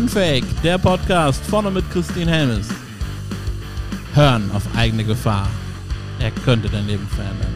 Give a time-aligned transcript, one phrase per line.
[0.00, 2.70] Unfake, der Podcast vorne mit Christine Helmes.
[4.14, 5.46] Hören auf eigene Gefahr.
[6.18, 7.54] Er könnte dein Leben verändern.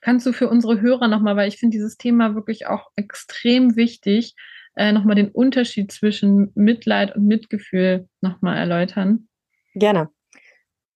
[0.00, 4.36] Kannst du für unsere Hörer nochmal, weil ich finde dieses Thema wirklich auch extrem wichtig,
[4.76, 9.26] äh, nochmal den Unterschied zwischen Mitleid und Mitgefühl nochmal erläutern?
[9.74, 10.08] Gerne.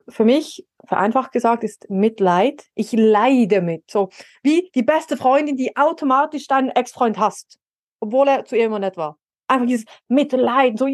[0.09, 3.91] Für mich, vereinfacht gesagt, ist Mitleid, ich leide mit.
[3.91, 4.11] So
[4.43, 7.59] wie die beste Freundin, die automatisch deinen Ex-Freund hasst,
[8.01, 9.19] obwohl er zu ihr immer nett war.
[9.47, 10.87] Einfach dieses Mitleid, so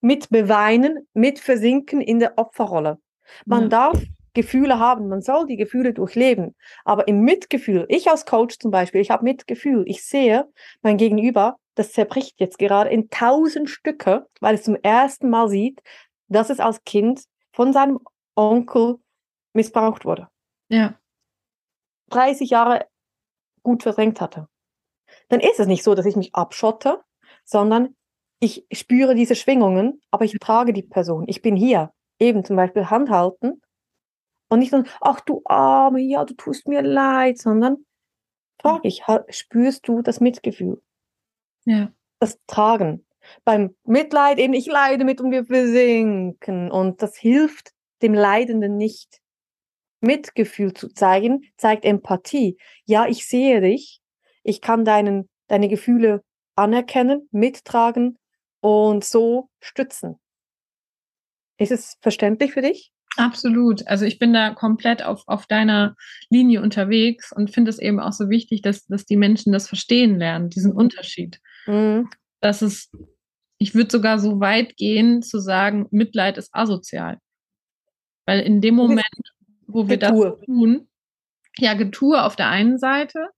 [0.00, 2.98] mit beweinen, mit versinken in der Opferrolle.
[3.46, 3.68] Man ja.
[3.68, 4.02] darf
[4.34, 6.54] Gefühle haben, man soll die Gefühle durchleben.
[6.84, 10.48] Aber im Mitgefühl, ich als Coach zum Beispiel, ich habe Mitgefühl, ich sehe
[10.82, 15.82] mein Gegenüber, das zerbricht jetzt gerade in tausend Stücke, weil es zum ersten Mal sieht,
[16.28, 18.00] dass es als Kind von seinem
[18.34, 18.96] Onkel
[19.52, 20.28] missbraucht wurde.
[20.68, 20.98] Ja.
[22.10, 22.86] 30 Jahre
[23.62, 24.48] gut verdrängt hatte.
[25.28, 27.02] Dann ist es nicht so, dass ich mich abschotte,
[27.44, 27.96] sondern
[28.40, 31.24] ich spüre diese Schwingungen, aber ich trage die Person.
[31.28, 31.92] Ich bin hier.
[32.18, 33.60] Eben zum Beispiel Hand halten
[34.52, 37.86] und nicht nur, ach du Arme, ja, du tust mir leid, sondern
[38.60, 40.82] frage ich, spürst du das Mitgefühl?
[41.64, 41.90] Ja.
[42.18, 43.06] Das Tragen.
[43.44, 46.70] Beim Mitleid eben, ich leide mit und wir versinken.
[46.70, 49.21] Und das hilft dem Leidenden nicht.
[50.02, 52.58] Mitgefühl zu zeigen, zeigt Empathie.
[52.84, 54.00] Ja, ich sehe dich.
[54.42, 56.22] Ich kann deinen, deine Gefühle
[56.56, 58.18] anerkennen, mittragen
[58.60, 60.16] und so stützen.
[61.58, 62.92] Ist es verständlich für dich?
[63.16, 63.86] Absolut.
[63.86, 65.94] Also ich bin da komplett auf, auf deiner
[66.30, 70.18] Linie unterwegs und finde es eben auch so wichtig, dass, dass die Menschen das verstehen
[70.18, 71.40] lernen, diesen Unterschied.
[71.66, 72.08] Mhm.
[72.40, 72.90] Dass es,
[73.58, 77.18] ich würde sogar so weit gehen zu sagen, Mitleid ist asozial.
[78.24, 79.04] Weil in dem Moment,
[79.72, 80.30] wo wir Getue.
[80.30, 80.88] das tun,
[81.58, 83.28] ja, Getue auf der einen Seite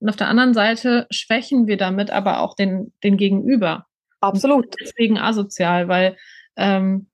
[0.00, 3.86] und auf der anderen Seite schwächen wir damit aber auch den, den Gegenüber.
[4.20, 4.74] Absolut.
[4.80, 6.16] deswegen asozial, weil
[6.56, 7.08] ähm,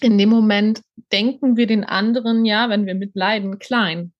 [0.00, 0.82] in dem Moment
[1.12, 4.12] denken wir den anderen ja, wenn wir mitleiden, klein.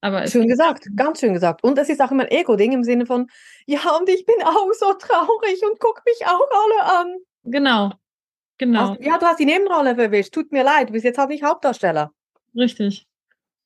[0.00, 1.62] Aber schön gesagt, ganz schön gesagt.
[1.62, 3.28] Und es ist auch immer ein Ego-Ding im Sinne von,
[3.66, 7.16] ja, und ich bin auch so traurig und guck mich auch alle an.
[7.44, 7.92] Genau,
[8.58, 8.90] genau.
[8.90, 10.34] Also, ja, du hast die Nebenrolle verwischt.
[10.34, 12.12] Tut mir leid, du bist jetzt halt nicht Hauptdarsteller.
[12.54, 13.06] Richtig,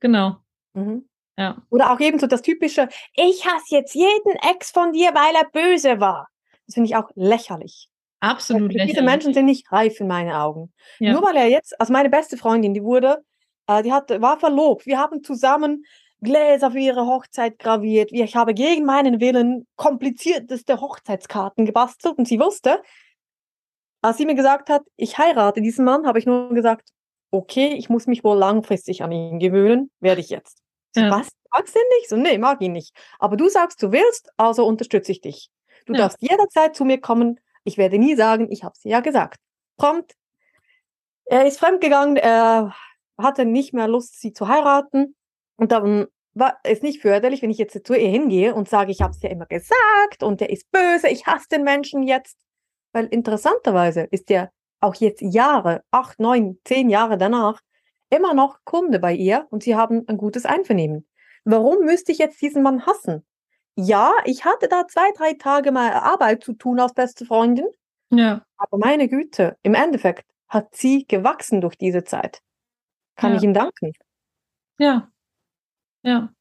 [0.00, 0.36] genau.
[0.74, 1.08] Mhm.
[1.38, 1.62] Ja.
[1.70, 5.48] Oder auch eben so das typische, ich hasse jetzt jeden Ex von dir, weil er
[5.50, 6.28] böse war.
[6.66, 7.88] Das finde ich auch lächerlich.
[8.20, 8.94] Absolut lächerlich.
[8.94, 10.72] Diese Menschen sind nicht reif in meinen Augen.
[10.98, 11.12] Ja.
[11.12, 13.22] Nur weil er jetzt, also meine beste Freundin, die wurde,
[13.66, 14.86] äh, die hat, war verlobt.
[14.86, 15.84] Wir haben zusammen
[16.22, 18.10] Gläser für ihre Hochzeit graviert.
[18.12, 22.82] Ich habe gegen meinen Willen komplizierteste Hochzeitskarten gebastelt und sie wusste,
[24.00, 26.90] als sie mir gesagt hat, ich heirate diesen Mann, habe ich nur gesagt,
[27.30, 30.62] okay, ich muss mich wohl langfristig an ihn gewöhnen, werde ich jetzt.
[30.94, 31.10] Ja.
[31.10, 31.28] Was?
[31.52, 32.08] Magst du ihn nicht?
[32.08, 32.94] So, nee, mag ihn nicht.
[33.18, 35.50] Aber du sagst, du willst, also unterstütze ich dich.
[35.86, 36.00] Du ja.
[36.00, 37.40] darfst jederzeit zu mir kommen.
[37.64, 39.40] Ich werde nie sagen, ich habe es ja gesagt.
[39.76, 40.14] Prompt.
[41.26, 42.74] Er ist fremdgegangen, er
[43.18, 45.16] hatte nicht mehr Lust, sie zu heiraten.
[45.56, 49.00] Und dann war es nicht förderlich, wenn ich jetzt zu ihr hingehe und sage, ich
[49.00, 52.38] habe es ja immer gesagt und der ist böse, ich hasse den Menschen jetzt.
[52.92, 54.52] Weil interessanterweise ist der
[54.86, 57.60] auch jetzt Jahre, acht, neun, zehn Jahre danach,
[58.08, 61.06] immer noch Kunde bei ihr und sie haben ein gutes Einvernehmen.
[61.44, 63.24] Warum müsste ich jetzt diesen Mann hassen?
[63.74, 67.66] Ja, ich hatte da zwei, drei Tage mal Arbeit zu tun als beste Freundin.
[68.10, 68.44] Ja.
[68.56, 72.40] Aber meine Güte, im Endeffekt hat sie gewachsen durch diese Zeit.
[73.16, 73.38] Kann ja.
[73.38, 73.92] ich ihm danken.
[74.78, 75.10] Ja.
[76.02, 76.32] Ja.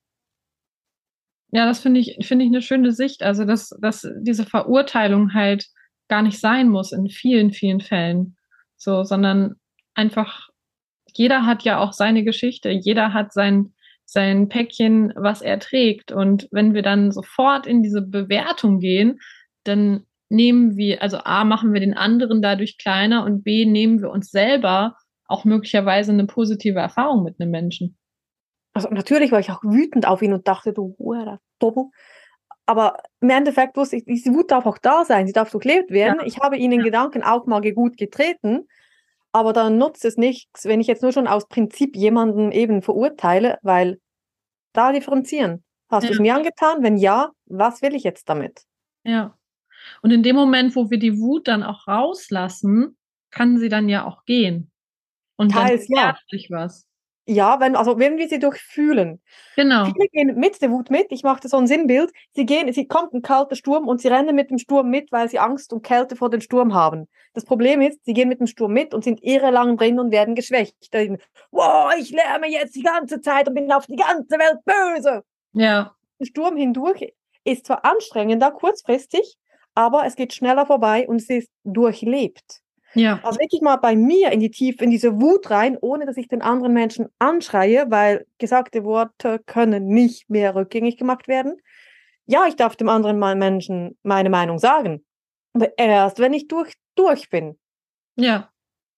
[1.51, 3.23] Ja, das finde ich, finde ich eine schöne Sicht.
[3.23, 5.69] Also, dass, dass diese Verurteilung halt
[6.07, 8.37] gar nicht sein muss in vielen, vielen Fällen.
[8.77, 9.55] So, sondern
[9.93, 10.49] einfach,
[11.13, 13.73] jeder hat ja auch seine Geschichte, jeder hat sein,
[14.05, 16.11] sein Päckchen, was er trägt.
[16.11, 19.19] Und wenn wir dann sofort in diese Bewertung gehen,
[19.63, 24.09] dann nehmen wir, also A, machen wir den anderen dadurch kleiner und B, nehmen wir
[24.09, 27.97] uns selber auch möglicherweise eine positive Erfahrung mit einem Menschen.
[28.73, 31.85] Also natürlich war ich auch wütend auf ihn und dachte, du Hure, Doppel.
[32.65, 36.19] Aber im Endeffekt wusste ich, diese Wut darf auch da sein, sie darf durchlebt werden.
[36.19, 36.25] Ja.
[36.25, 36.85] Ich habe ihn in ja.
[36.85, 38.67] Gedanken auch mal gut getreten,
[39.31, 43.59] aber dann nutzt es nichts, wenn ich jetzt nur schon aus Prinzip jemanden eben verurteile,
[43.61, 43.99] weil
[44.73, 45.63] da differenzieren.
[45.89, 46.09] Hast ja.
[46.09, 46.81] du es mir angetan?
[46.81, 48.63] Wenn ja, was will ich jetzt damit?
[49.03, 49.37] Ja.
[50.01, 52.97] Und in dem Moment, wo wir die Wut dann auch rauslassen,
[53.29, 54.71] kann sie dann ja auch gehen.
[55.35, 56.17] Und Teils, dann ja.
[56.29, 56.87] sich was.
[57.27, 59.19] Ja, wenn, also wenn wir sie durchfühlen.
[59.55, 59.85] Genau.
[59.85, 61.07] Viele gehen mit der Wut mit.
[61.09, 62.11] Ich mache so ein Sinnbild.
[62.33, 65.27] Sie gehen, sie kommt ein kalter Sturm und sie rennen mit dem Sturm mit, weil
[65.27, 67.07] sie Angst und Kälte vor dem Sturm haben.
[67.33, 70.35] Das Problem ist, sie gehen mit dem Sturm mit und sind irrelang drin und werden
[70.35, 70.75] geschwächt.
[71.51, 75.23] Wow, ich lärme jetzt die ganze Zeit und bin auf die ganze Welt böse.
[75.53, 75.95] Ja.
[76.19, 77.11] Der Sturm hindurch
[77.43, 79.37] ist zwar anstrengender kurzfristig,
[79.73, 82.61] aber es geht schneller vorbei und es ist durchlebt.
[82.95, 83.19] Ja.
[83.23, 86.27] Also wirklich mal bei mir in die Tiefe, in diese Wut rein, ohne dass ich
[86.27, 91.57] den anderen Menschen anschreie, weil gesagte Worte können nicht mehr rückgängig gemacht werden.
[92.25, 95.05] Ja, ich darf dem anderen Menschen meine Meinung sagen.
[95.53, 97.57] Aber erst, wenn ich durch, durch bin.
[98.15, 98.49] Ja.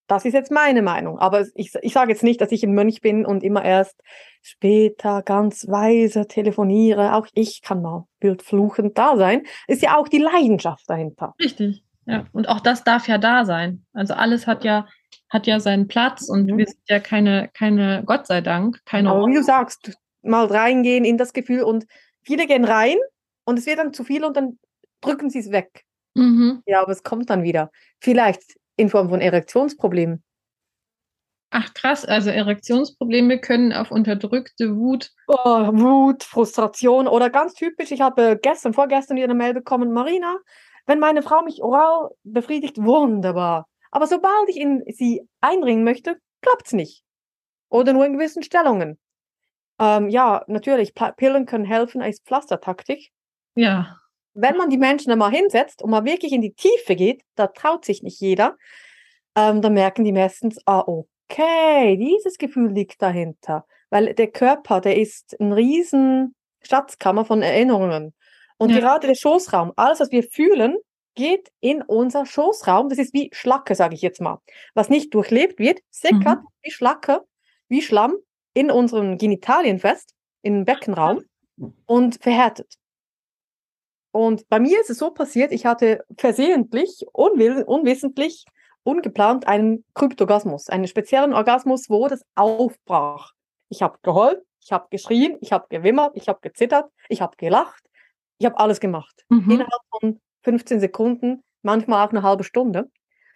[0.08, 1.20] Das ist jetzt meine Meinung.
[1.20, 4.02] Aber ich, ich sage jetzt nicht, dass ich ein Mönch bin und immer erst
[4.42, 7.14] später ganz weise telefoniere.
[7.14, 9.44] Auch ich kann mal bildfluchend da sein.
[9.68, 11.36] Ist ja auch die Leidenschaft dahinter.
[11.42, 11.84] Richtig.
[12.08, 12.26] Ja.
[12.32, 13.86] Und auch das darf ja da sein.
[13.94, 14.88] Also alles hat ja,
[15.30, 16.58] hat ja seinen Platz und mhm.
[16.58, 19.12] wir sind ja keine, keine, Gott sei Dank, keine.
[19.12, 21.86] Aber wie du sagst, mal reingehen in das Gefühl und
[22.24, 22.98] viele gehen rein
[23.46, 24.58] und es wird dann zu viel und dann
[25.02, 25.84] drücken sie es weg.
[26.16, 26.64] Mhm.
[26.66, 27.72] Ja, aber es kommt dann wieder.
[28.00, 28.42] Vielleicht
[28.78, 30.24] in Form von Erektionsproblemen.
[31.50, 35.12] Ach krass, also Erektionsprobleme können auf unterdrückte Wut.
[35.28, 35.36] Oh,
[35.74, 40.38] Wut, Frustration oder ganz typisch, ich habe gestern, vorgestern wieder eine Mail bekommen, Marina,
[40.88, 43.68] wenn meine Frau mich oral befriedigt, wunderbar.
[43.92, 47.04] Aber sobald ich in sie einbringen möchte, klappt es nicht.
[47.70, 48.98] Oder nur in gewissen Stellungen.
[49.80, 53.12] Ähm, ja, natürlich, Pillen können helfen als Pflastertaktik.
[53.56, 53.98] Ja
[54.38, 57.84] wenn man die Menschen einmal hinsetzt und mal wirklich in die Tiefe geht, da traut
[57.84, 58.56] sich nicht jeder,
[59.36, 63.66] ähm, dann merken die meistens, ah, okay, dieses Gefühl liegt dahinter.
[63.90, 68.14] Weil der Körper, der ist ein riesen Schatzkammer von Erinnerungen.
[68.58, 68.80] Und ja.
[68.80, 70.78] gerade der Schoßraum, alles, was wir fühlen,
[71.16, 72.90] geht in unser Schoßraum.
[72.90, 74.40] Das ist wie Schlacke, sage ich jetzt mal.
[74.74, 76.48] Was nicht durchlebt wird, sickert mhm.
[76.62, 77.22] wie Schlacke,
[77.68, 78.16] wie Schlamm
[78.54, 81.24] in unseren Genitalien fest, im Beckenraum
[81.86, 82.76] und verhärtet.
[84.12, 88.46] Und bei mir ist es so passiert, ich hatte versehentlich, unwill, unwissentlich,
[88.84, 93.34] ungeplant einen Kryptogasmus, einen speziellen Orgasmus, wo das aufbrach.
[93.70, 97.84] Ich habe geheult, ich habe geschrien, ich habe gewimmert, ich habe gezittert, ich habe gelacht,
[98.38, 99.26] ich habe alles gemacht.
[99.30, 99.52] Mhm.
[99.52, 102.90] Innerhalb von 15 Sekunden, manchmal auch eine halbe Stunde.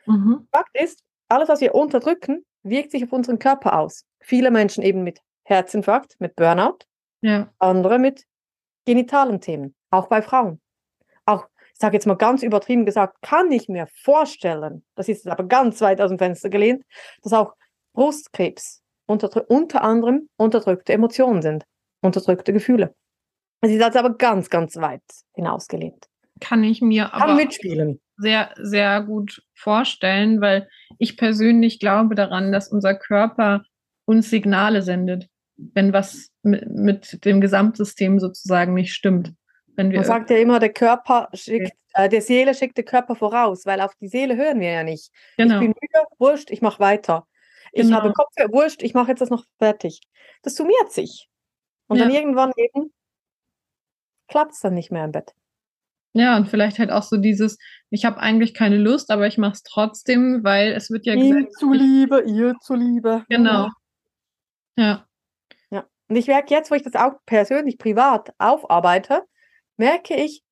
[0.06, 0.48] Mhm.
[0.52, 4.06] Fakt ist, alles, was wir unterdrücken, wirkt sich auf unseren Körper aus.
[4.20, 6.80] Viele Menschen eben mit Herzinfarkt, mit Burnout,
[7.22, 7.50] ja.
[7.60, 8.26] andere mit
[8.86, 10.62] genitalen Themen, auch bei Frauen
[11.26, 15.44] auch, ich sage jetzt mal ganz übertrieben gesagt, kann ich mir vorstellen, das ist aber
[15.44, 16.84] ganz weit aus dem Fenster gelehnt,
[17.24, 17.54] dass auch
[17.94, 21.66] Brustkrebs unter, unter anderem unterdrückte Emotionen sind,
[22.02, 22.96] unterdrückte Gefühle.
[23.62, 25.04] Es ist also aber ganz, ganz weit
[25.34, 26.08] hinausgelehnt.
[26.40, 28.02] Kann ich mir aber mitspielen.
[28.18, 30.68] sehr, sehr gut vorstellen, weil
[30.98, 33.64] ich persönlich glaube daran, dass unser Körper
[34.06, 39.34] uns Signale sendet, wenn was mit, mit dem Gesamtsystem sozusagen nicht stimmt.
[39.76, 43.16] Wenn wir Man sagt ja immer, der Körper schickt, äh, der Seele schickt der Körper
[43.16, 45.12] voraus, weil auf die Seele hören wir ja nicht.
[45.38, 45.56] Genau.
[45.56, 47.28] Ich bin müde, wurscht, ich mache weiter.
[47.72, 47.98] Ich genau.
[47.98, 50.02] habe Kopf, wurscht, ich mache jetzt das noch fertig.
[50.42, 51.30] Das summiert sich.
[51.88, 52.06] Und ja.
[52.06, 52.92] dann irgendwann eben
[54.32, 55.36] klappt es dann nicht mehr im Bett.
[56.14, 57.58] Ja, und vielleicht halt auch so dieses,
[57.90, 61.48] ich habe eigentlich keine Lust, aber ich mache es trotzdem, weil es wird ja Ihm
[61.58, 63.24] zuliebe, ihr zuliebe.
[63.30, 63.70] Genau.
[64.76, 65.06] Ja.
[65.70, 65.86] Ja.
[66.10, 69.24] Und ich merke jetzt, wo ich das auch persönlich privat aufarbeite,
[69.78, 70.44] merke ich,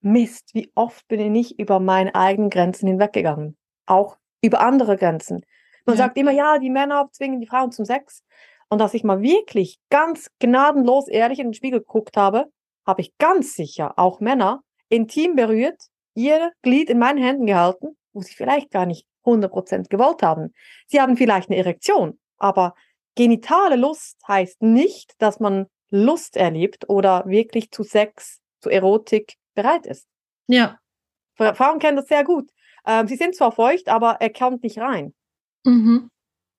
[0.00, 3.56] Mist, wie oft bin ich nicht über meine eigenen Grenzen hinweggegangen.
[3.86, 5.44] Auch über andere Grenzen.
[5.86, 6.04] Man ja.
[6.04, 8.22] sagt immer, ja, die Männer zwingen die Frauen zum Sex.
[8.68, 12.52] Und dass ich mal wirklich ganz gnadenlos ehrlich in den Spiegel geguckt habe,
[12.88, 15.80] habe ich ganz sicher auch Männer intim berührt,
[16.14, 20.54] ihr Glied in meinen Händen gehalten, wo sie vielleicht gar nicht 100% gewollt haben.
[20.86, 22.74] Sie haben vielleicht eine Erektion, aber
[23.14, 29.84] genitale Lust heißt nicht, dass man Lust erlebt oder wirklich zu Sex, zu Erotik bereit
[29.84, 30.08] ist.
[30.46, 30.78] Ja.
[31.36, 32.50] Frauen kennen das sehr gut.
[32.86, 35.14] Ähm, sie sind zwar feucht, aber er kommt nicht rein.
[35.64, 36.10] Mhm.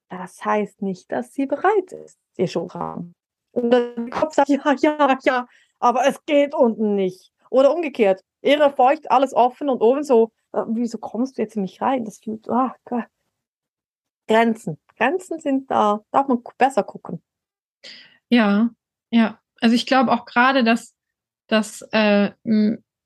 [0.09, 3.13] Das heißt nicht, dass sie bereit ist, ihr Schulraum.
[3.51, 5.48] Und der Kopf sagt, ja, ja, ja,
[5.79, 7.31] aber es geht unten nicht.
[7.50, 11.63] Oder umgekehrt, ihre feucht, alles offen und oben so, äh, wieso kommst du jetzt in
[11.63, 12.05] mich rein?
[12.05, 12.75] Das fühlt, ah,
[14.27, 14.77] Grenzen.
[14.98, 17.21] Grenzen sind da, darf man besser gucken.
[18.29, 18.69] Ja,
[19.09, 20.93] ja, also ich glaube auch gerade, dass,
[21.48, 22.31] dass äh,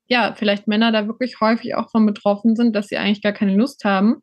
[0.06, 3.54] ja, vielleicht Männer da wirklich häufig auch von betroffen sind, dass sie eigentlich gar keine
[3.54, 4.22] Lust haben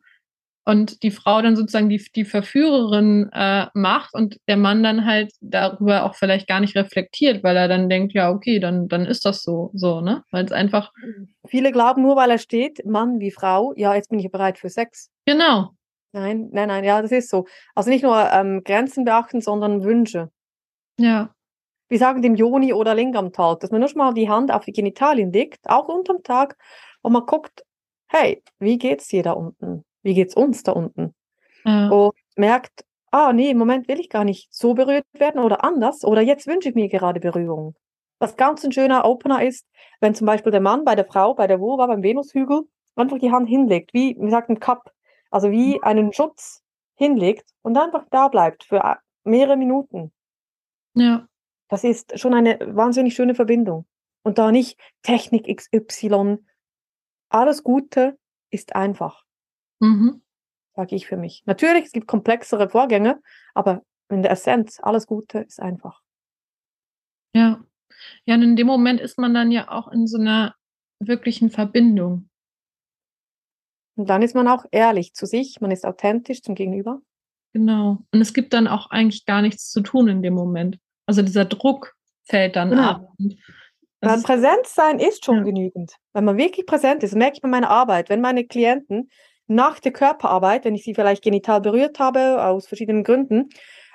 [0.66, 5.32] und die Frau dann sozusagen die, die Verführerin äh, macht und der Mann dann halt
[5.42, 9.26] darüber auch vielleicht gar nicht reflektiert, weil er dann denkt, ja, okay, dann, dann ist
[9.26, 10.24] das so, so, ne?
[10.32, 10.92] Weil es einfach.
[11.48, 14.70] Viele glauben nur, weil er steht, Mann wie Frau, ja, jetzt bin ich bereit für
[14.70, 15.10] Sex.
[15.26, 15.72] Genau.
[16.14, 17.46] Nein, nein, nein, ja, das ist so.
[17.74, 20.30] Also nicht nur ähm, Grenzen beachten, sondern Wünsche.
[21.00, 21.34] Ja
[21.92, 24.64] wir sagen dem Joni oder Lingam Talk, dass man nur schon mal die Hand auf
[24.64, 26.58] die Genitalien legt, auch unterm Tag,
[27.02, 27.66] und man guckt,
[28.08, 29.84] hey, wie geht's dir da unten?
[30.04, 31.14] Wie geht's uns da unten?
[31.66, 31.90] Ja.
[31.90, 36.04] Und merkt, ah, nee, im Moment will ich gar nicht so berührt werden oder anders,
[36.04, 37.76] oder jetzt wünsche ich mir gerade Berührung.
[38.20, 39.68] Was ganz ein schöner Opener ist,
[40.00, 42.64] wenn zum Beispiel der Mann bei der Frau, bei der Vulva, beim Venushügel,
[42.96, 44.92] einfach die Hand hinlegt, wie, wie sagt ein Cup,
[45.30, 45.84] also wie mhm.
[45.84, 46.64] einen Schutz
[46.96, 50.12] hinlegt und einfach da bleibt für äh, mehrere Minuten.
[50.94, 51.28] Ja.
[51.68, 53.86] Das ist schon eine wahnsinnig schöne Verbindung.
[54.24, 56.38] Und da nicht Technik XY.
[57.30, 59.24] Alles Gute ist einfach.
[59.82, 60.22] Mhm.
[60.76, 61.44] Sage ich für mich.
[61.46, 63.22] Natürlich, es gibt komplexere Vorgänge,
[63.54, 66.02] aber in der Essenz, alles Gute ist einfach.
[67.34, 67.64] Ja.
[68.26, 70.56] Ja, und in dem Moment ist man dann ja auch in so einer
[71.00, 72.30] wirklichen Verbindung.
[73.96, 77.02] Und dann ist man auch ehrlich zu sich, man ist authentisch zum Gegenüber.
[77.54, 78.00] Genau.
[78.12, 80.80] Und es gibt dann auch eigentlich gar nichts zu tun in dem Moment.
[81.06, 82.84] Also dieser Druck fällt dann genau.
[82.84, 83.14] ab.
[84.00, 85.44] Weil Präsenz sein ist schon ja.
[85.44, 85.96] genügend.
[86.14, 89.12] Wenn man wirklich präsent ist, merke ich bei meiner Arbeit, wenn meine Klienten
[89.52, 93.50] nach der Körperarbeit, wenn ich sie vielleicht genital berührt habe, aus verschiedenen Gründen,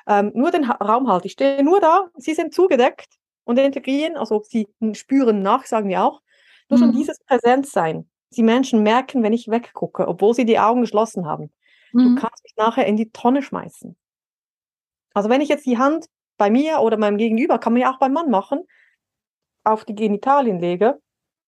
[0.06, 1.26] ähm, nur den Raum halte.
[1.26, 6.04] Ich stehe nur da, sie sind zugedeckt und integrieren, also sie spüren nach, sagen wir
[6.04, 6.20] auch.
[6.68, 6.84] Nur mhm.
[6.84, 8.08] schon dieses Präsenzsein.
[8.30, 11.52] Die Menschen merken, wenn ich weggucke, obwohl sie die Augen geschlossen haben.
[11.92, 12.16] Mhm.
[12.16, 13.96] Du kannst mich nachher in die Tonne schmeißen.
[15.14, 17.98] Also wenn ich jetzt die Hand bei mir oder meinem Gegenüber, kann man ja auch
[17.98, 18.64] beim Mann machen,
[19.64, 21.00] auf die Genitalien lege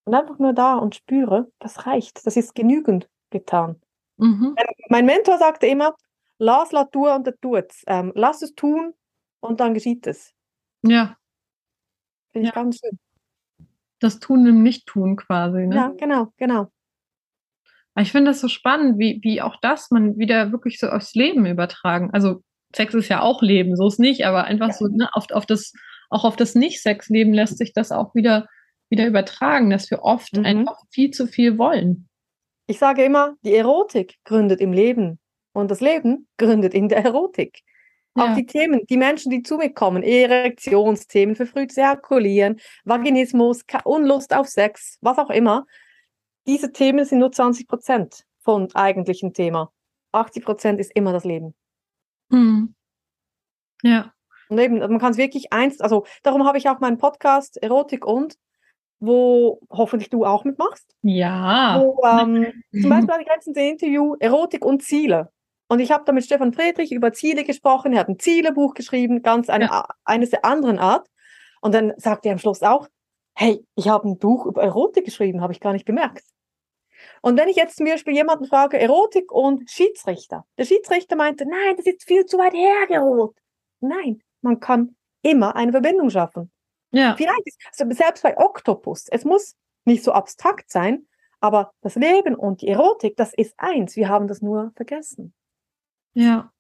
[0.05, 2.27] und einfach nur da und spüre, das reicht.
[2.27, 3.81] Das ist genügend getan.
[4.19, 4.55] Mhm.
[4.89, 5.95] Mein Mentor sagte immer,
[6.39, 7.83] lass la tua und tut's.
[7.87, 8.95] Ähm, lass es tun
[9.41, 10.35] und dann geschieht es.
[10.83, 11.17] Ja.
[12.31, 12.63] Finde ich ja.
[12.63, 12.99] ganz schön.
[14.01, 15.67] Das Tun im Nicht-Tun quasi.
[15.67, 15.75] Ne?
[15.75, 16.71] Ja, genau, genau.
[17.97, 21.47] Ich finde das so spannend, wie, wie auch das man wieder wirklich so aufs Leben
[21.47, 22.11] übertragen.
[22.13, 22.45] Also
[22.75, 24.75] Sex ist ja auch Leben, so ist nicht, aber einfach ja.
[24.75, 25.73] so ne, auf, auf das,
[26.11, 28.47] auch auf das Nicht-Sex-Leben lässt sich das auch wieder,
[28.89, 30.45] wieder übertragen, dass wir oft mhm.
[30.45, 32.08] einfach viel zu viel wollen.
[32.71, 35.19] Ich sage immer, die Erotik gründet im Leben
[35.53, 37.63] und das Leben gründet in der Erotik.
[38.15, 38.25] Ja.
[38.25, 44.49] Auch die Themen, die Menschen, die zu mir kommen, Erektionsthemen, verfrühtes Ejakulieren, Vaginismus, Unlust auf
[44.49, 45.67] Sex, was auch immer,
[46.47, 49.73] diese Themen sind nur 20 Prozent vom eigentlichen Thema.
[50.13, 51.55] 80 Prozent ist immer das Leben.
[52.31, 52.75] Hm.
[53.83, 54.13] Ja.
[54.51, 58.05] Und eben, man kann es wirklich eins, also darum habe ich auch meinen Podcast Erotik
[58.05, 58.37] und,
[59.01, 60.95] wo hoffentlich du auch mitmachst.
[61.03, 61.81] Ja.
[61.81, 65.31] Wo, ähm, zum Beispiel ich letztens ein Interview Erotik und Ziele.
[65.69, 67.93] Und ich habe da mit Stefan Friedrich über Ziele gesprochen.
[67.93, 69.87] Er hat ein Zielebuch geschrieben, ganz eine, ja.
[70.05, 71.07] eines der anderen Art.
[71.61, 72.89] Und dann sagt er am Schluss auch,
[73.35, 76.25] hey, ich habe ein Buch über Erotik geschrieben, habe ich gar nicht gemerkt.
[77.23, 81.77] Und wenn ich jetzt zum Beispiel jemanden frage, Erotik und Schiedsrichter, der Schiedsrichter meinte, nein,
[81.77, 83.37] das ist viel zu weit hergeholt.
[83.81, 86.51] Nein, man kann immer eine Verbindung schaffen.
[86.91, 87.15] Ja.
[87.17, 91.07] Vielleicht ist, also selbst bei Oktopus, es muss nicht so abstrakt sein,
[91.41, 93.97] aber das Leben und die Erotik, das ist eins.
[93.97, 95.35] Wir haben das nur vergessen.
[96.15, 96.53] Ja.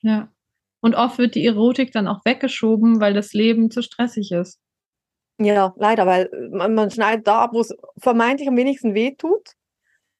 [0.00, 0.32] Ja.
[0.80, 4.60] Und oft wird die Erotik dann auch weggeschoben, weil das Leben zu stressig ist.
[5.38, 9.54] Ja, leider, weil man, man schneidet da ab, wo es vermeintlich am wenigsten weh tut.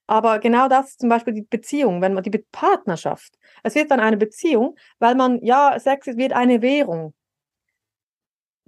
[0.08, 3.34] Aber genau das ist zum Beispiel die Beziehung, wenn man die Partnerschaft.
[3.62, 7.14] Es wird dann eine Beziehung, weil man, ja, Sex wird eine Währung.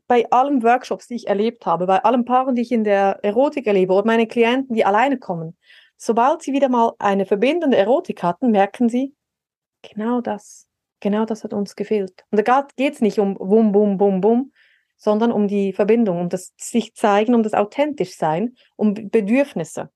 [0.09, 3.67] Bei allen Workshops, die ich erlebt habe, bei allen Paaren, die ich in der Erotik
[3.67, 5.57] erlebe oder meine Klienten, die alleine kommen,
[5.97, 9.15] sobald sie wieder mal eine verbindende Erotik hatten, merken sie,
[9.83, 10.67] genau das,
[11.01, 12.25] genau das hat uns gefehlt.
[12.31, 14.53] Und da geht es nicht um Bum, Bum, Bum, Bum,
[14.97, 19.91] sondern um die Verbindung, um das sich zeigen, um das authentisch sein, um Bedürfnisse.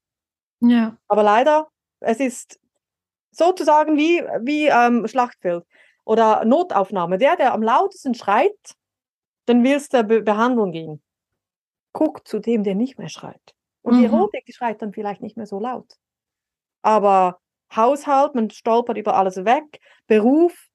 [0.61, 0.97] Ja.
[1.09, 1.69] Aber leider,
[2.01, 2.61] es ist
[3.33, 5.65] sozusagen wie, wie ähm, Schlachtfeld
[6.05, 7.19] oder Notaufnahme.
[7.19, 8.77] Der, der am lautesten schreit,
[9.47, 11.03] dann willst du Be Behandlung gehen.
[11.93, 13.55] Guck zu dem, der nicht mehr schreit.
[13.83, 13.99] Und mhm.
[13.99, 15.99] die Erotik, die schreit dann vielleicht nicht mehr so laut.
[16.83, 17.41] Aber
[17.75, 20.69] Haushalt, man stolpert über alles weg, Beruf,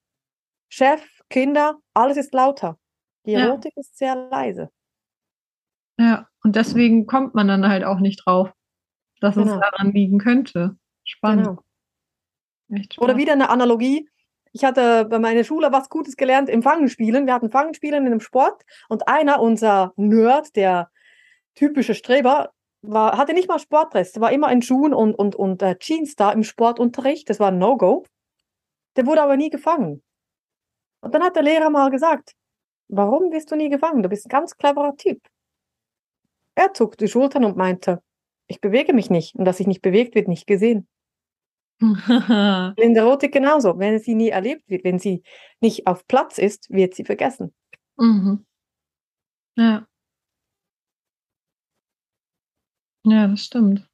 [0.69, 2.77] Chef, Kinder, alles ist lauter.
[3.25, 3.81] Die Erotik ja.
[3.81, 4.69] ist sehr leise.
[5.99, 8.51] Ja, und deswegen kommt man dann halt auch nicht drauf
[9.19, 9.55] dass genau.
[9.55, 10.77] es daran liegen könnte.
[11.03, 11.59] Spannend.
[12.69, 12.85] Genau.
[12.97, 14.09] Oder wieder eine Analogie.
[14.51, 17.25] Ich hatte bei meiner Schule was Gutes gelernt im Fangenspielen.
[17.25, 20.89] Wir hatten Fangenspielen in einem Sport und einer, unser Nerd, der
[21.55, 22.51] typische Streber,
[22.81, 26.31] war, hatte nicht mal Sportdress, war immer in Schuhen und, und, und äh, Jeans da
[26.31, 27.29] im Sportunterricht.
[27.29, 28.05] Das war ein No-Go.
[28.95, 30.03] Der wurde aber nie gefangen.
[31.01, 32.33] Und dann hat der Lehrer mal gesagt,
[32.87, 34.03] warum wirst du nie gefangen?
[34.03, 35.21] Du bist ein ganz cleverer Typ.
[36.55, 38.01] Er zuckte die Schultern und meinte,
[38.47, 39.35] ich bewege mich nicht.
[39.35, 40.87] Und dass sich nicht bewegt, wird nicht gesehen.
[41.79, 43.77] In der Erotik genauso.
[43.77, 45.23] Wenn sie nie erlebt wird, wenn sie
[45.61, 47.53] nicht auf Platz ist, wird sie vergessen.
[47.97, 48.45] Mhm.
[49.55, 49.87] Ja.
[53.05, 53.87] Ja, das stimmt.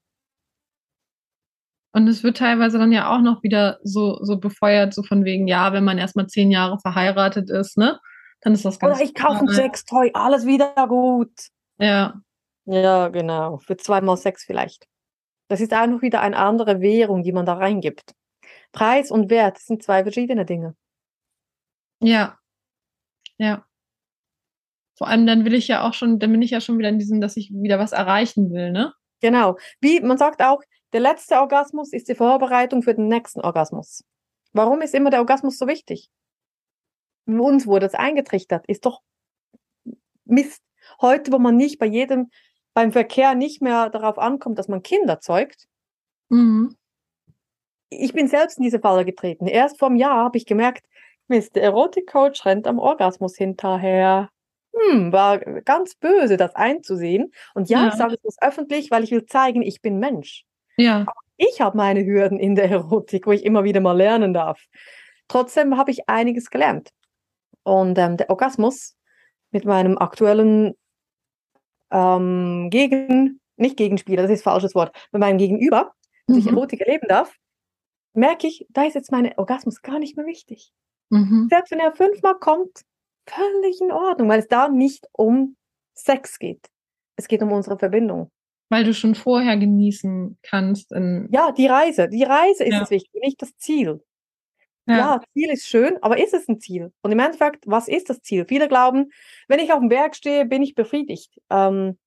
[1.96, 5.48] Und es wird teilweise dann ja auch noch wieder so, so befeuert, so von wegen,
[5.48, 8.00] ja, wenn man erstmal zehn Jahre verheiratet ist, ne?
[8.42, 8.96] Dann ist das ganz.
[8.96, 11.32] Oder ich kaufe ein Sextoy, alles wieder gut.
[11.78, 12.16] Ja.
[12.66, 13.60] Ja, genau.
[13.60, 14.88] Für zweimal Sex vielleicht.
[15.54, 18.16] Das ist auch noch wieder eine andere Währung, die man da reingibt.
[18.72, 20.76] Preis und Wert sind zwei verschiedene Dinge.
[22.00, 22.40] Ja.
[23.38, 23.64] Ja.
[24.98, 26.98] Vor allem dann will ich ja auch schon, dann bin ich ja schon wieder in
[26.98, 28.96] diesem, dass ich wieder was erreichen will, ne?
[29.22, 29.60] Genau.
[29.80, 34.04] Wie man sagt auch, der letzte Orgasmus ist die Vorbereitung für den nächsten Orgasmus.
[34.54, 36.10] Warum ist immer der Orgasmus so wichtig?
[37.28, 39.04] Uns wurde das eingetrichtert, ist doch
[40.26, 40.64] Mist.
[41.00, 42.32] Heute, wo man nicht bei jedem,
[42.74, 45.68] beim Verkehr nicht mehr darauf ankommt, dass man Kinder zeugt.
[46.30, 46.76] Mhm.
[47.90, 49.48] Ich bin selbst in diese Falle getreten.
[49.48, 50.84] Erst vor einem Jahr habe ich gemerkt,
[51.28, 54.30] Mist, der Erotikcoach rennt am Orgasmus hinterher.
[54.76, 57.32] Hm, war ganz böse, das einzusehen.
[57.54, 57.88] Und ja, ja.
[57.90, 60.46] ich sage es öffentlich, weil ich will zeigen, ich bin Mensch.
[60.78, 61.02] Ja.
[61.02, 64.66] Aber ich habe meine Hürden in der Erotik, wo ich immer wieder mal lernen darf.
[65.28, 66.90] Trotzdem habe ich einiges gelernt.
[67.64, 68.96] Und ähm, der Orgasmus
[69.52, 70.74] mit meinem aktuellen
[71.94, 75.94] ähm, Gegen, nicht Gegenspieler, das ist falsches Wort, mit meinem Gegenüber,
[76.28, 76.42] dass mhm.
[76.42, 77.38] ich Erotik erleben darf,
[78.14, 80.72] merke ich, da ist jetzt mein Orgasmus gar nicht mehr wichtig.
[81.10, 81.48] Mhm.
[81.50, 82.82] Selbst wenn er fünfmal kommt,
[83.28, 85.56] völlig in Ordnung, weil es da nicht um
[85.94, 86.68] Sex geht.
[87.16, 88.32] Es geht um unsere Verbindung.
[88.70, 90.92] Weil du schon vorher genießen kannst.
[90.92, 92.10] ja, die Reise.
[92.10, 92.80] Die Reise ist ja.
[92.80, 94.04] das Wichtige, nicht das Ziel.
[94.86, 94.98] Ja.
[94.98, 95.22] ja.
[95.34, 96.92] Ziel ist schön, aber ist es ein Ziel?
[97.02, 98.46] Und im Endeffekt, was ist das Ziel?
[98.46, 99.12] Viele glauben,
[99.48, 101.40] wenn ich auf dem Berg stehe, bin ich befriedigt.
[101.50, 101.98] Ähm,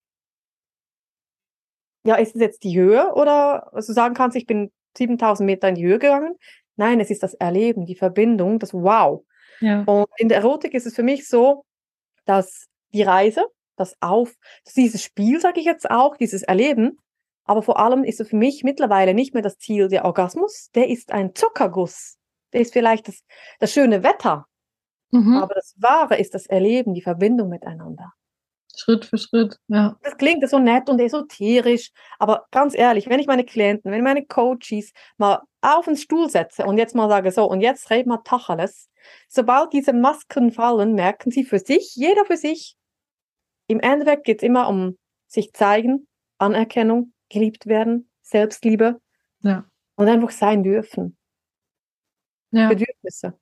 [2.05, 5.75] ja, ist es jetzt die Höhe oder also sagen kannst, ich bin 7000 Meter in
[5.75, 6.35] die Höhe gegangen?
[6.77, 9.25] Nein, es ist das Erleben, die Verbindung, das Wow.
[9.61, 9.83] Ja.
[9.85, 11.65] Und in der Erotik ist es für mich so,
[12.27, 14.35] dass die Reise, das Auf,
[14.77, 16.99] dieses Spiel, sage ich jetzt auch, dieses Erleben,
[17.45, 20.89] aber vor allem ist es für mich mittlerweile nicht mehr das Ziel der Orgasmus, der
[20.89, 22.19] ist ein Zuckerguss,
[22.53, 23.23] ist vielleicht das,
[23.59, 24.47] das schöne Wetter,
[25.11, 25.37] mhm.
[25.37, 28.13] aber das Wahre ist das Erleben, die Verbindung miteinander.
[28.77, 29.97] Schritt für Schritt, ja.
[30.03, 34.27] Das klingt so nett und esoterisch, aber ganz ehrlich, wenn ich meine Klienten, wenn meine
[34.27, 38.23] Coaches mal auf den Stuhl setze und jetzt mal sage, so, und jetzt reden wir
[38.23, 38.91] Tacheles,
[39.29, 42.77] sobald diese Masken fallen, merken sie für sich, jeder für sich,
[43.67, 46.07] im Endeffekt geht es immer um sich zeigen,
[46.39, 49.01] Anerkennung, geliebt werden, Selbstliebe
[49.41, 49.65] ja.
[49.97, 51.17] und einfach sein dürfen.
[52.57, 52.69] Ja.
[52.69, 53.39] Bedürfnisse.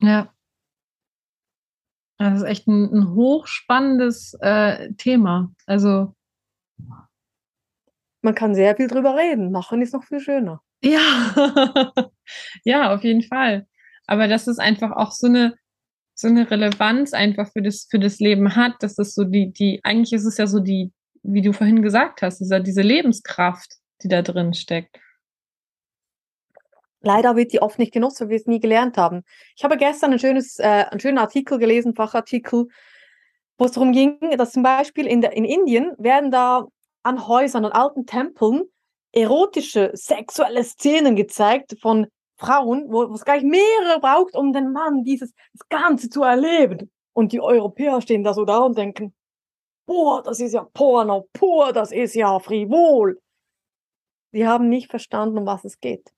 [0.00, 0.32] Ja.
[2.18, 5.52] Das ist echt ein, ein hochspannendes äh, Thema.
[5.66, 6.14] Also
[8.22, 9.50] man kann sehr viel drüber reden.
[9.50, 10.62] Machen ist noch viel schöner.
[10.82, 11.34] Ja,
[12.64, 13.66] ja, auf jeden Fall.
[14.06, 15.56] Aber dass es einfach auch so eine,
[16.14, 19.80] so eine Relevanz einfach für das, für das Leben hat, dass das so die, die,
[19.82, 20.92] eigentlich ist es ja so die,
[21.24, 25.00] wie du vorhin gesagt hast, ist ja diese Lebenskraft, die da drin steckt.
[27.04, 29.22] Leider wird die oft nicht genutzt, weil wir es nie gelernt haben.
[29.56, 32.66] Ich habe gestern ein schönes, äh, einen schönen Artikel gelesen, Fachartikel,
[33.58, 36.66] wo es darum ging, dass zum Beispiel in, der, in Indien werden da
[37.02, 38.62] an Häusern und alten Tempeln
[39.12, 45.32] erotische, sexuelle Szenen gezeigt von Frauen, wo, es gleich mehrere braucht, um den Mann dieses
[45.52, 46.90] das Ganze zu erleben.
[47.12, 49.14] Und die Europäer stehen da so da und denken,
[49.86, 53.20] boah, das ist ja Porno pur, das ist ja frivol.
[54.32, 56.10] Die haben nicht verstanden, um was es geht.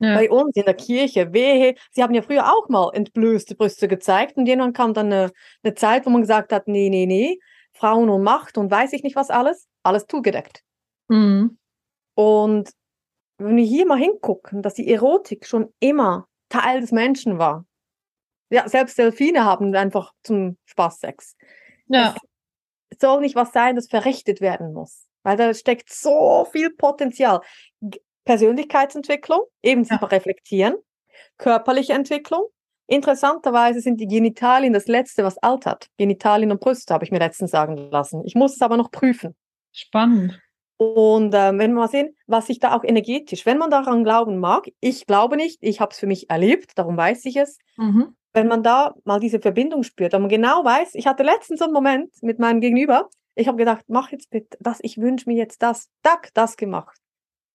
[0.00, 0.14] Ja.
[0.14, 4.36] Bei uns in der Kirche, wehe, sie haben ja früher auch mal entblößte Brüste gezeigt
[4.36, 5.32] und irgendwann kam dann eine,
[5.62, 7.38] eine Zeit, wo man gesagt hat, nee, nee, nee,
[7.72, 10.62] Frauen und Macht und weiß ich nicht was alles, alles zugedeckt.
[11.08, 11.58] Mhm.
[12.14, 12.70] Und
[13.38, 17.64] wenn wir hier mal hingucken, dass die Erotik schon immer Teil des Menschen war.
[18.50, 21.36] Ja, selbst Delfine haben einfach zum Spaß Sex.
[21.86, 22.16] Ja.
[22.90, 25.06] Es soll nicht was sein, das verrichtet werden muss.
[25.22, 27.40] Weil da steckt so viel Potenzial.
[28.28, 29.96] Persönlichkeitsentwicklung, eben ja.
[29.96, 30.74] reflektieren,
[31.38, 32.42] körperliche Entwicklung.
[32.86, 35.86] Interessanterweise sind die Genitalien das Letzte, was altert.
[35.96, 38.22] Genitalien und Brüste habe ich mir letztens sagen lassen.
[38.26, 39.34] Ich muss es aber noch prüfen.
[39.72, 40.38] Spannend.
[40.76, 44.36] Und äh, wenn wir mal sehen, was sich da auch energetisch, wenn man daran glauben
[44.36, 47.56] mag, ich glaube nicht, ich habe es für mich erlebt, darum weiß ich es.
[47.78, 48.14] Mhm.
[48.34, 51.64] Wenn man da mal diese Verbindung spürt, wenn man genau weiß, ich hatte letztens so
[51.64, 55.36] einen Moment mit meinem Gegenüber, ich habe gedacht, mach jetzt bitte das, ich wünsche mir
[55.36, 57.00] jetzt das, dack, das gemacht.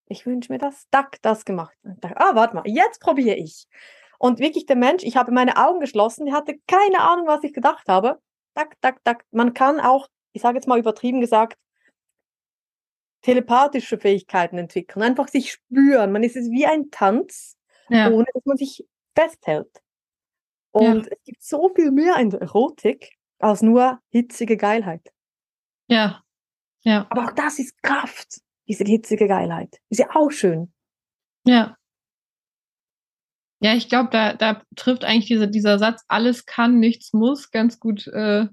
[0.08, 1.76] Ich wünsche mir das, dack, das gemacht.
[1.84, 3.68] Dachte, ah, warte mal, jetzt probiere ich.
[4.20, 7.54] Und wirklich der Mensch, ich habe meine Augen geschlossen, ich hatte keine Ahnung, was ich
[7.54, 8.20] gedacht habe.
[8.54, 9.26] Dack, dack, dack.
[9.32, 11.58] Man kann auch, ich sage jetzt mal übertrieben gesagt,
[13.22, 16.12] telepathische Fähigkeiten entwickeln, einfach sich spüren.
[16.12, 17.58] Man ist es wie ein Tanz,
[17.89, 18.10] ja.
[18.12, 18.86] ohne dass man sich
[19.16, 19.82] festhält.
[20.72, 21.12] Und ja.
[21.12, 25.12] es gibt so viel mehr in der Erotik als nur hitzige Geilheit.
[25.88, 26.24] Ja.
[26.82, 27.08] Ja.
[27.10, 29.80] Aber auch das ist Kraft, diese hitzige Geilheit.
[29.89, 30.73] Ist ja auch schön.
[31.45, 31.78] Ja.
[33.60, 37.80] Ja, ich glaube, da, da trifft eigentlich diese, dieser Satz, alles kann, nichts muss, ganz
[37.80, 38.47] gut äh,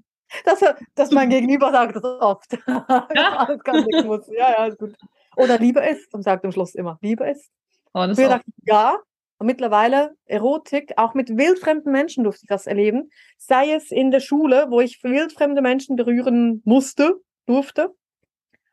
[0.45, 0.63] Das,
[0.95, 2.57] das mein Gegenüber sagt das oft.
[2.67, 3.45] Ja.
[3.45, 4.27] Alles kann, nichts muss.
[4.27, 4.95] Ja, ja, ist gut.
[5.35, 7.49] Oder Liebe ist und sagt am Schluss immer, Liebe ist.
[7.93, 8.97] Oh, Früher dachte ich, ja,
[9.41, 13.09] und mittlerweile Erotik, auch mit wildfremden Menschen durfte ich das erleben.
[13.37, 17.15] Sei es in der Schule, wo ich wildfremde Menschen berühren musste,
[17.47, 17.93] durfte.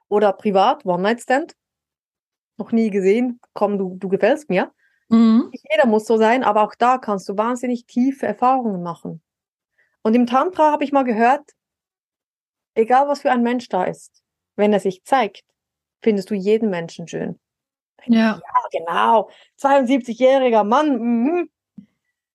[0.08, 1.54] Oder privat, One-Night-Stand.
[2.56, 3.40] Noch nie gesehen.
[3.52, 4.72] Komm, du, du gefällst mir.
[5.08, 5.48] Mhm.
[5.52, 9.22] Nicht jeder muss so sein, aber auch da kannst du wahnsinnig tiefe Erfahrungen machen.
[10.02, 11.52] Und im Tantra habe ich mal gehört,
[12.74, 14.22] egal was für ein Mensch da ist,
[14.56, 15.44] wenn er sich zeigt,
[16.02, 17.38] findest du jeden Menschen schön.
[18.06, 18.40] Ja.
[18.40, 18.40] ja,
[18.70, 19.30] genau.
[19.60, 20.98] 72-jähriger Mann.
[20.98, 21.50] Mhm.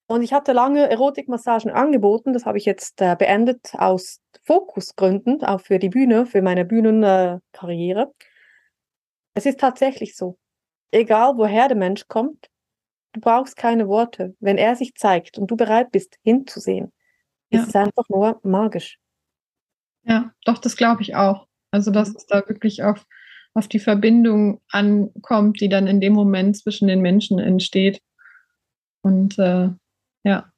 [0.08, 2.34] Und ich hatte lange Erotikmassagen angeboten.
[2.34, 8.02] Das habe ich jetzt äh, beendet aus Fokusgründen, auch für die Bühne, für meine Bühnenkarriere.
[8.02, 8.26] Äh,
[9.36, 10.38] es ist tatsächlich so.
[10.92, 12.50] Egal woher der Mensch kommt,
[13.14, 14.36] du brauchst keine Worte.
[14.40, 16.92] Wenn er sich zeigt und du bereit bist, hinzusehen,
[17.50, 17.62] ja.
[17.62, 19.00] ist es einfach nur magisch.
[20.04, 21.48] Ja, doch, das glaube ich auch.
[21.72, 22.16] Also, dass mhm.
[22.18, 23.06] es da wirklich auf
[23.54, 28.02] auf die Verbindung ankommt, die dann in dem Moment zwischen den Menschen entsteht.
[29.02, 29.70] Und äh,
[30.24, 30.54] ja.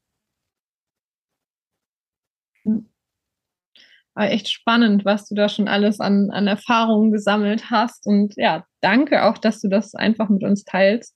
[4.15, 8.07] Aber echt spannend, was du da schon alles an, an Erfahrungen gesammelt hast.
[8.07, 11.15] Und ja, danke auch, dass du das einfach mit uns teilst.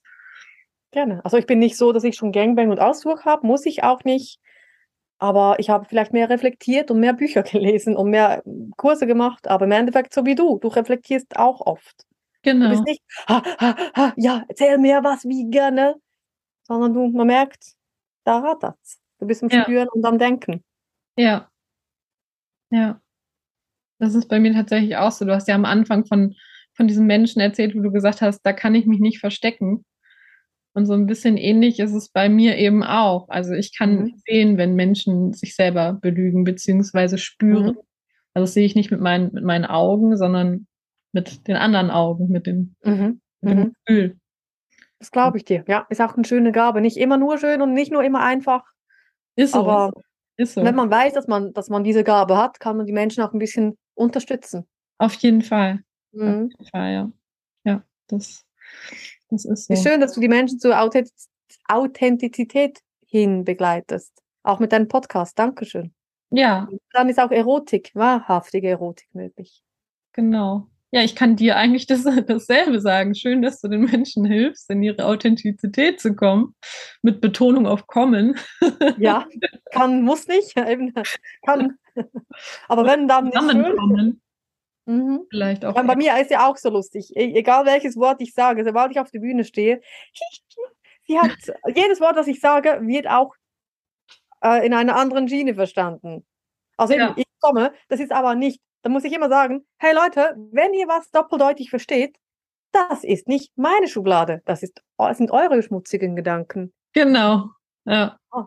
[0.92, 1.24] Gerne.
[1.24, 4.04] Also ich bin nicht so, dass ich schon Gangbang und Ausflug habe, muss ich auch
[4.04, 4.38] nicht.
[5.18, 8.42] Aber ich habe vielleicht mehr reflektiert und mehr Bücher gelesen und mehr
[8.76, 9.48] Kurse gemacht.
[9.48, 10.58] Aber im Endeffekt so wie du.
[10.58, 12.04] Du reflektierst auch oft.
[12.42, 12.66] Genau.
[12.66, 15.94] Du bist nicht, ha, ha, ha, ja, erzähl mir was, wie gerne.
[16.64, 17.74] Sondern du, man merkt,
[18.30, 19.00] da rattert's.
[19.18, 19.62] Du bist am ja.
[19.62, 20.64] Spüren und am Denken.
[21.16, 21.50] Ja.
[22.70, 23.00] Ja.
[23.98, 25.24] Das ist bei mir tatsächlich auch so.
[25.24, 26.34] Du hast ja am Anfang von,
[26.74, 29.84] von diesen Menschen erzählt, wo du gesagt hast, da kann ich mich nicht verstecken.
[30.72, 33.28] Und so ein bisschen ähnlich ist es bei mir eben auch.
[33.28, 34.14] Also ich kann mhm.
[34.24, 37.74] sehen, wenn Menschen sich selber belügen, beziehungsweise spüren.
[37.74, 37.78] Mhm.
[38.34, 40.68] Also das sehe ich nicht mit meinen, mit meinen Augen, sondern
[41.12, 43.20] mit den anderen Augen, mit dem, mhm.
[43.40, 43.74] mit dem mhm.
[43.84, 44.19] Gefühl.
[45.00, 45.64] Das glaube ich dir.
[45.66, 46.80] Ja, ist auch eine schöne Gabe.
[46.80, 48.64] Nicht immer nur schön und nicht nur immer einfach.
[49.34, 49.60] Ist so.
[49.60, 49.92] Aber
[50.36, 50.64] ist so.
[50.64, 53.32] wenn man weiß, dass man, dass man diese Gabe hat, kann man die Menschen auch
[53.32, 54.68] ein bisschen unterstützen.
[54.98, 55.82] Auf jeden Fall.
[56.14, 56.50] Auf mhm.
[56.50, 57.12] jeden Fall, ja.
[57.64, 58.44] Ja, das
[59.30, 59.74] das ist so.
[59.74, 60.76] Ist schön, dass du die Menschen zur
[61.68, 64.22] Authentizität hin begleitest.
[64.42, 65.38] Auch mit deinem Podcast.
[65.38, 65.92] Dankeschön.
[66.30, 66.68] Ja.
[66.92, 69.62] Dann ist auch Erotik, wahrhaftige Erotik möglich.
[70.12, 70.68] Genau.
[70.92, 73.14] Ja, ich kann dir eigentlich das, dasselbe sagen.
[73.14, 76.54] Schön, dass du den Menschen hilfst, in ihre Authentizität zu kommen.
[77.02, 78.36] Mit Betonung auf kommen.
[78.98, 79.26] Ja,
[79.72, 80.54] kann, muss nicht.
[81.46, 81.78] kann.
[82.68, 84.20] Aber wenn dann schön,
[84.86, 85.26] Mhm.
[85.30, 85.76] Vielleicht auch.
[85.76, 87.14] Ja, bei mir ist ja auch so lustig.
[87.14, 89.80] E egal welches Wort ich sage, sobald ich auf der Bühne stehe,
[91.06, 91.36] sie hat
[91.76, 93.34] jedes Wort, das ich sage, wird auch
[94.42, 96.26] äh, in einer anderen Schiene verstanden.
[96.76, 97.14] Also ja.
[97.16, 100.88] ich komme, das ist aber nicht, da muss ich immer sagen, hey Leute, wenn ihr
[100.88, 102.16] was doppeldeutig versteht,
[102.72, 106.72] das ist nicht meine Schublade, das, ist, das sind eure schmutzigen Gedanken.
[106.92, 107.50] Genau,
[107.84, 108.18] ja.
[108.30, 108.46] Ah.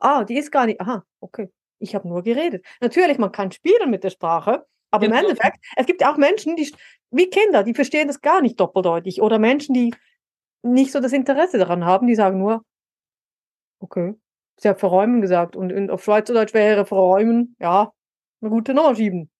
[0.00, 1.50] ah, die ist gar nicht, aha, okay.
[1.78, 2.64] Ich habe nur geredet.
[2.80, 5.18] Natürlich, man kann spielen mit der Sprache, aber genau.
[5.18, 6.72] im Endeffekt, es gibt auch Menschen, die,
[7.10, 9.20] wie Kinder, die verstehen das gar nicht doppeldeutig.
[9.20, 9.94] Oder Menschen, die
[10.62, 12.64] nicht so das Interesse daran haben, die sagen nur,
[13.80, 14.14] okay,
[14.56, 15.54] sie hat verräumen gesagt.
[15.54, 17.92] Und, und auf Schweizerdeutsch wäre verräumen, ja,
[18.40, 19.30] eine gute Nummer schieben.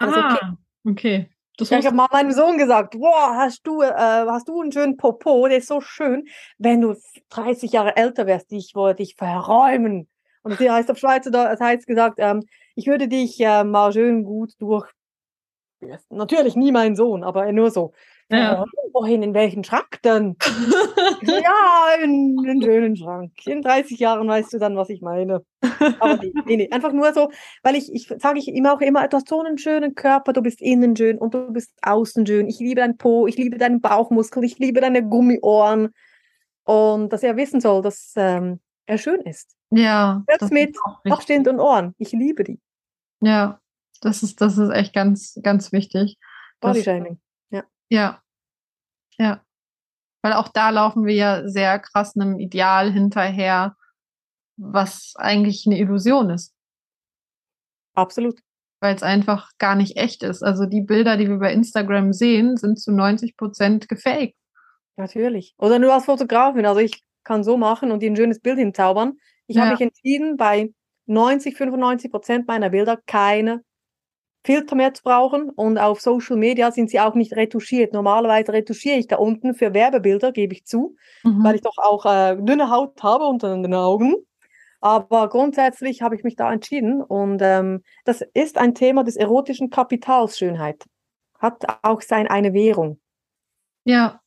[0.00, 1.26] Also, ah, okay.
[1.26, 1.30] okay.
[1.68, 4.96] Ja, ich habe mal meinem Sohn gesagt, boah, hast du, äh, hast du einen schönen
[4.96, 6.26] Popo, der ist so schön.
[6.56, 6.96] Wenn du
[7.28, 10.08] 30 Jahre älter wärst, ich wollte dich verräumen.
[10.42, 14.24] Und sie heißt auf Schweizerdeutsch, das heißt gesagt, ähm, ich würde dich äh, mal schön
[14.24, 14.90] gut durch,
[16.08, 17.92] natürlich nie mein Sohn, aber nur so.
[18.30, 18.62] Ja.
[18.62, 20.36] Äh, wohin, in welchen Schrank denn?
[21.22, 23.32] ja, in einen schönen Schrank.
[23.46, 25.44] In 30 Jahren weißt du dann, was ich meine.
[25.98, 26.70] Aber nee, nee, nee.
[26.70, 27.30] einfach nur so,
[27.62, 30.42] weil ich, ich sage ich immer auch immer, du hast so einen schönen Körper, du
[30.42, 32.46] bist innen schön und du bist außen schön.
[32.46, 35.90] Ich liebe deinen Po, ich liebe deinen Bauchmuskel, ich liebe deine Gummiohren.
[36.64, 39.56] Und dass er wissen soll, dass ähm, er schön ist.
[39.70, 40.22] Ja.
[40.28, 40.76] Hört's mit
[41.08, 41.94] Aufstehend und Ohren.
[41.98, 42.60] Ich liebe die.
[43.20, 43.60] Ja,
[44.00, 46.18] das ist, das ist echt ganz, ganz wichtig.
[46.60, 47.18] Bodyshaming,
[47.90, 48.22] ja.
[49.18, 49.44] Ja.
[50.22, 53.76] Weil auch da laufen wir ja sehr krass einem Ideal hinterher,
[54.56, 56.54] was eigentlich eine Illusion ist.
[57.94, 58.40] Absolut.
[58.80, 60.42] Weil es einfach gar nicht echt ist.
[60.42, 64.36] Also die Bilder, die wir bei Instagram sehen, sind zu 90 Prozent gefaked.
[64.96, 65.54] Natürlich.
[65.58, 66.66] Oder nur als Fotografin.
[66.66, 69.18] Also ich kann so machen und dir ein schönes Bild hinzaubern.
[69.46, 69.62] Ich ja.
[69.62, 70.72] habe mich entschieden, bei
[71.06, 73.62] 90, 95 Prozent meiner Bilder keine
[74.42, 77.92] Filter mehr zu brauchen und auf Social Media sind sie auch nicht retuschiert.
[77.92, 81.44] Normalerweise retuschiere ich da unten für Werbebilder, gebe ich zu, mhm.
[81.44, 84.14] weil ich doch auch äh, dünne Haut habe unter den Augen.
[84.80, 89.68] Aber grundsätzlich habe ich mich da entschieden und ähm, das ist ein Thema des erotischen
[89.68, 90.86] Kapitals, Schönheit.
[91.38, 92.98] Hat auch seine eine Währung.
[93.84, 94.22] Ja.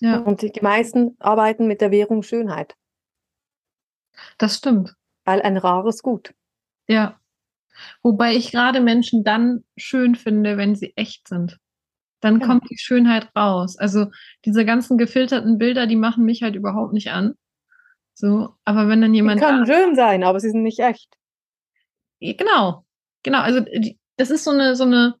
[0.00, 0.18] ja.
[0.18, 2.74] Und die, die meisten arbeiten mit der Währung Schönheit.
[4.38, 4.94] Das stimmt.
[5.24, 6.34] Weil ein rares Gut.
[6.88, 7.20] Ja.
[8.02, 11.58] Wobei ich gerade Menschen dann schön finde, wenn sie echt sind.
[12.20, 12.46] Dann ja.
[12.46, 13.76] kommt die Schönheit raus.
[13.76, 14.06] Also
[14.44, 17.34] diese ganzen gefilterten Bilder, die machen mich halt überhaupt nicht an.
[18.14, 19.40] So, aber wenn dann jemand.
[19.40, 21.08] Die können schön sein, aber sie sind nicht echt.
[22.20, 22.84] Genau,
[23.22, 23.40] genau.
[23.40, 23.64] Also
[24.16, 25.14] das ist so eine, so eine,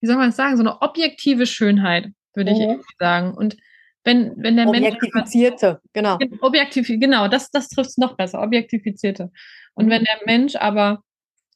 [0.00, 2.80] wie soll man das sagen, so eine objektive Schönheit, würde mhm.
[2.80, 3.34] ich sagen.
[3.34, 3.56] Und
[4.04, 4.86] wenn, wenn der Mensch.
[4.86, 6.18] Objektifizierte, genau.
[6.40, 9.30] Objektiv, genau, das, das trifft es noch besser, objektifizierte.
[9.74, 9.90] Und mhm.
[9.90, 11.02] wenn der Mensch aber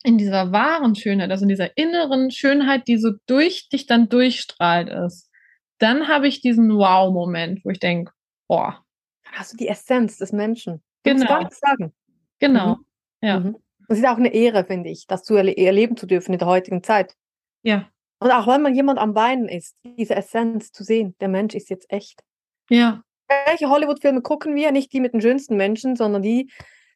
[0.03, 4.89] in dieser wahren Schönheit, also in dieser inneren Schönheit, die so durch dich dann durchstrahlt
[4.89, 5.31] ist,
[5.79, 8.13] dann habe ich diesen Wow-Moment, wo ich denke,
[8.49, 8.85] boah,
[9.33, 10.83] hast du die Essenz des Menschen.
[11.03, 11.27] Genau.
[11.27, 11.93] Gar nicht sagen.
[12.39, 12.77] Genau.
[12.77, 12.85] Mhm.
[13.23, 13.41] Ja.
[13.41, 13.57] Mhm.
[13.89, 16.49] Das ist auch eine Ehre, finde ich, das zu erle erleben zu dürfen in der
[16.49, 17.15] heutigen Zeit.
[17.63, 17.89] Ja.
[18.19, 21.71] Und auch wenn man jemand am Weinen ist, diese Essenz zu sehen, der Mensch ist
[21.71, 22.23] jetzt echt.
[22.71, 23.03] Ja.
[23.47, 24.73] Welche Hollywood-Filme gucken wir?
[24.73, 26.51] Nicht die mit den schönsten Menschen, sondern die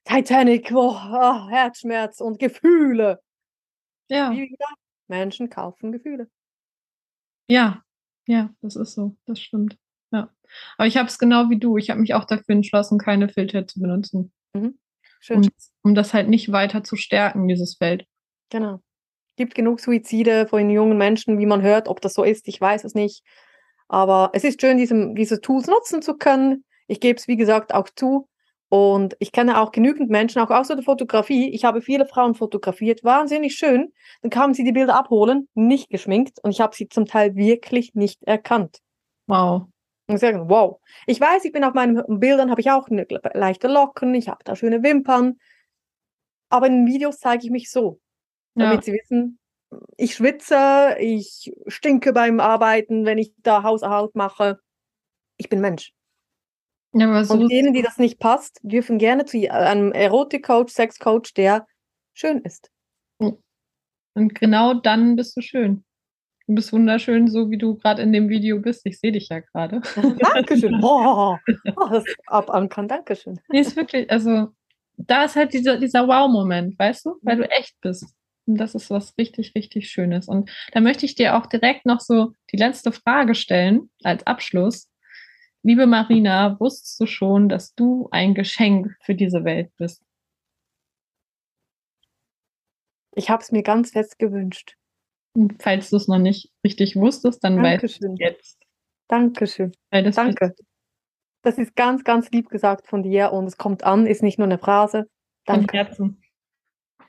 [0.04, 3.20] Titanic, wo oh, Herzschmerz und Gefühle.
[4.08, 4.34] Ja.
[5.08, 6.28] Menschen kaufen Gefühle.
[7.48, 7.82] Ja,
[8.26, 9.76] ja, das ist so, das stimmt.
[10.12, 10.30] Ja.
[10.76, 11.76] Aber ich habe es genau wie du.
[11.78, 14.32] Ich habe mich auch dafür entschlossen, keine Filter zu benutzen.
[14.54, 14.78] Mhm.
[15.20, 15.44] Schön.
[15.44, 15.48] Um,
[15.82, 18.06] um, das halt nicht weiter zu stärken, dieses Feld.
[18.50, 18.80] Genau.
[19.36, 21.88] Gibt genug Suizide von jungen Menschen, wie man hört.
[21.88, 23.24] Ob das so ist, ich weiß es nicht.
[23.88, 26.64] Aber es ist schön, diese, diese Tools nutzen zu können.
[26.86, 28.28] Ich gebe es, wie gesagt, auch zu.
[28.70, 31.50] Und ich kenne auch genügend Menschen, auch aus der Fotografie.
[31.50, 33.92] Ich habe viele Frauen fotografiert, wahnsinnig schön.
[34.22, 36.38] Dann kamen sie die Bilder abholen, nicht geschminkt.
[36.44, 38.78] Und ich habe sie zum Teil wirklich nicht erkannt.
[39.26, 39.64] Wow.
[40.06, 40.80] Und sagen, wow.
[41.06, 44.44] Ich weiß, ich bin auf meinen Bildern, habe ich auch eine leichte Locken, ich habe
[44.44, 45.40] da schöne Wimpern.
[46.48, 48.00] Aber in den Videos zeige ich mich so,
[48.54, 48.82] damit ja.
[48.82, 49.40] sie wissen,
[49.96, 54.60] ich schwitze, ich stinke beim Arbeiten, wenn ich da Hauserhalt mache.
[55.38, 55.92] Ich bin Mensch.
[56.92, 61.66] Ja, so und denen, die das nicht passt, dürfen gerne zu einem Erotik-Coach, Sex-Coach, der
[62.14, 62.70] schön ist.
[64.14, 65.84] Und genau dann bist du schön.
[66.46, 68.84] Du bist wunderschön, so wie du gerade in dem Video bist.
[68.84, 69.80] Ich sehe dich ja gerade.
[70.34, 70.80] Dankeschön.
[70.82, 71.36] Oh,
[71.76, 72.88] oh, das abankern.
[72.88, 73.38] Dankeschön.
[73.48, 74.48] Nee, ist wirklich, also
[74.96, 78.14] da ist halt dieser, dieser Wow-Moment, weißt du, weil du echt bist.
[78.46, 80.26] Und das ist was richtig, richtig Schönes.
[80.26, 84.89] Und da möchte ich dir auch direkt noch so die letzte Frage stellen als Abschluss.
[85.62, 90.02] Liebe Marina, wusstest du schon, dass du ein Geschenk für diese Welt bist?
[93.14, 94.76] Ich habe es mir ganz fest gewünscht.
[95.34, 98.58] Und falls du es noch nicht richtig wusstest, dann weißt du jetzt.
[99.08, 99.72] Dankeschön.
[99.90, 100.54] Danke.
[101.42, 104.46] Das ist ganz, ganz lieb gesagt von dir und es kommt an, ist nicht nur
[104.46, 105.08] eine Phrase.
[105.44, 105.66] Danke.
[105.66, 106.22] Von Herzen.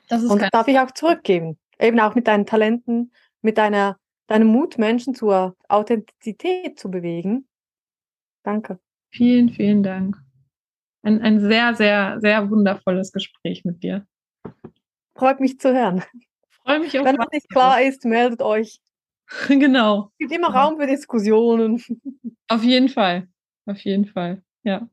[0.08, 1.58] Das ist und das darf ich auch zurückgeben.
[1.78, 7.48] Eben auch mit deinen Talenten, mit deiner, deinem Mut, Menschen zur Authentizität zu bewegen.
[8.42, 8.78] Danke.
[9.10, 10.16] Vielen, vielen Dank.
[11.02, 14.06] Ein, ein sehr, sehr, sehr wundervolles Gespräch mit dir.
[15.16, 16.02] Freut mich zu hören.
[16.50, 17.04] Freue mich auch.
[17.04, 18.80] Wenn es nicht klar ist, meldet euch.
[19.48, 20.10] genau.
[20.12, 21.82] Es gibt immer Raum für Diskussionen.
[22.48, 23.28] Auf jeden Fall.
[23.66, 24.42] Auf jeden Fall.
[24.62, 24.88] Ja.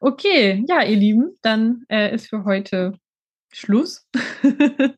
[0.00, 2.98] Okay, ja, ihr Lieben, dann äh, ist für heute
[3.52, 4.06] Schluss.
[4.42, 4.94] du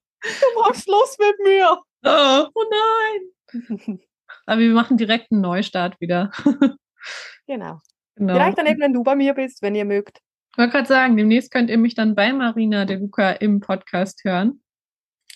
[0.61, 1.79] machst Schluss mit mir.
[2.05, 4.01] Oh, oh nein.
[4.47, 6.31] Aber wir machen direkt einen Neustart wieder.
[7.47, 7.81] Genau.
[8.15, 8.35] genau.
[8.35, 10.21] Vielleicht dann eben, wenn du bei mir bist, wenn ihr mögt.
[10.53, 14.23] Ich wollte gerade sagen, demnächst könnt ihr mich dann bei Marina De Luca im Podcast
[14.25, 14.63] hören.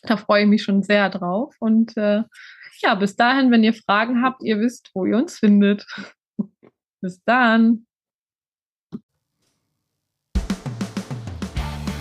[0.03, 1.55] Da freue ich mich schon sehr drauf.
[1.61, 2.23] Und äh,
[2.81, 5.87] ja, bis dahin, wenn ihr Fragen habt, ihr wisst, wo ihr uns findet.
[7.03, 7.87] bis dann.